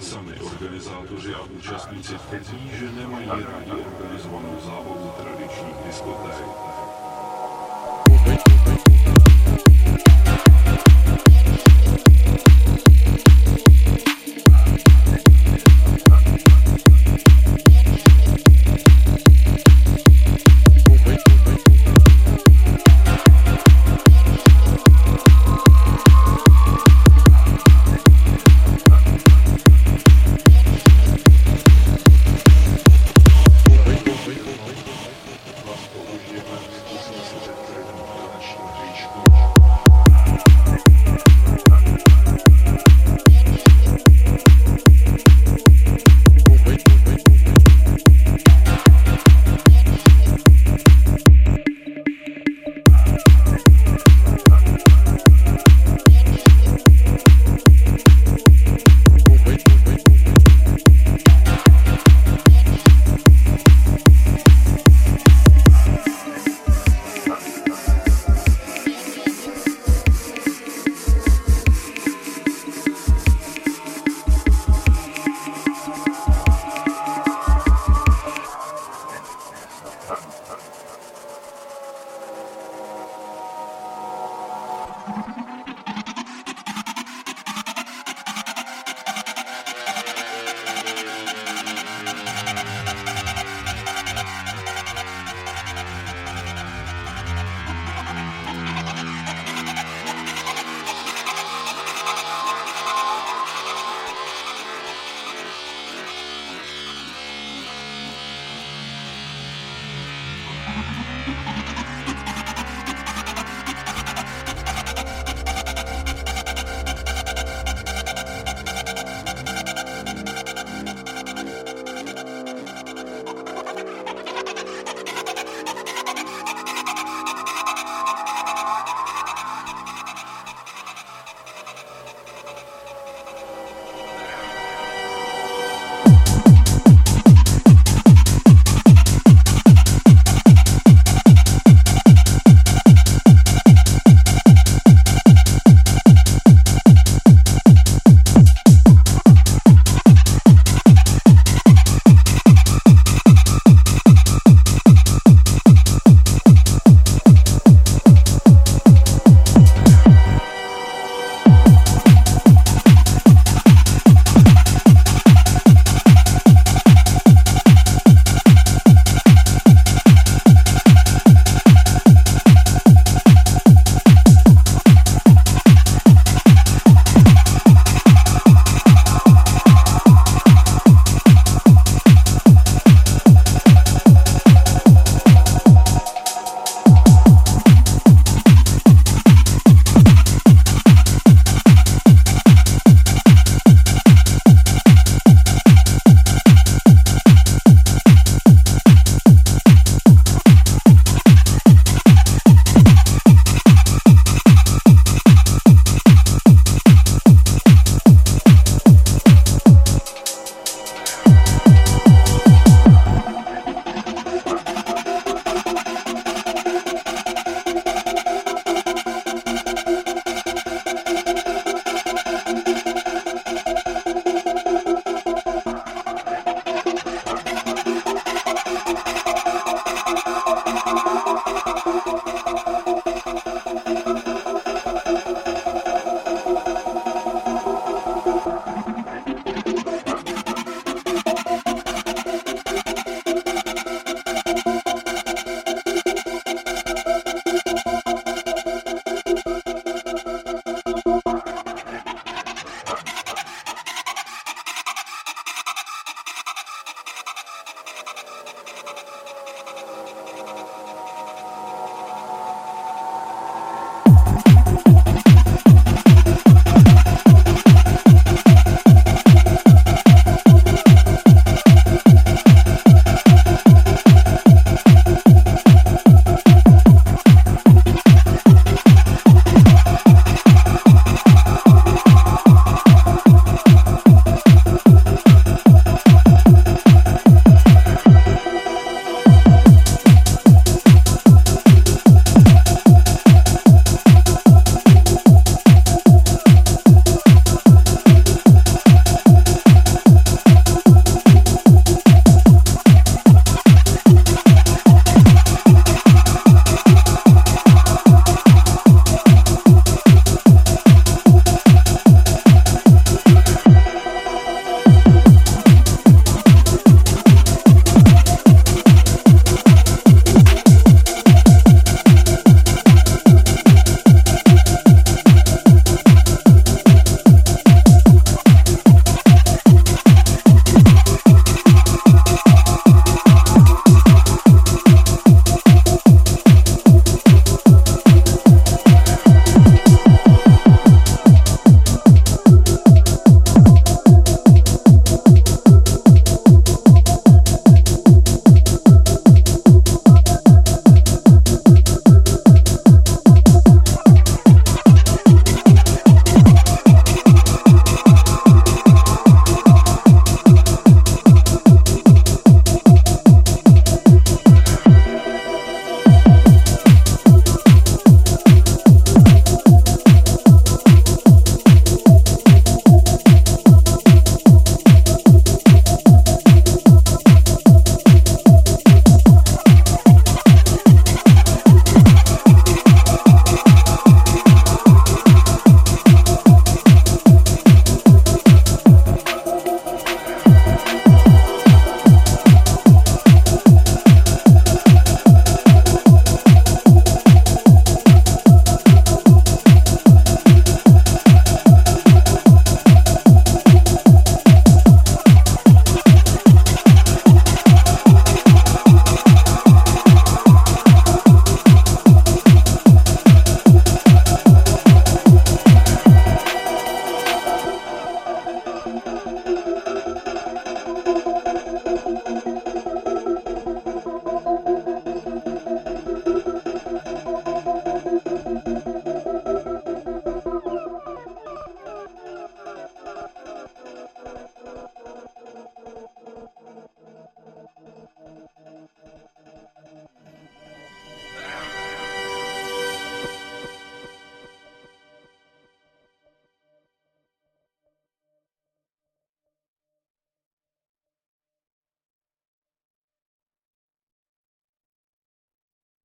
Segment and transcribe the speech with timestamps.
[0.00, 6.73] Sami organizátoři a účastníci tvrdí, že nemají rádi organizovanou zábavu tradičních diskoték.